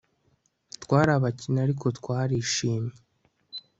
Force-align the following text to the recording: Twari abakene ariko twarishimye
Twari 0.83 1.09
abakene 1.17 1.59
ariko 1.65 1.85
twarishimye 1.97 2.93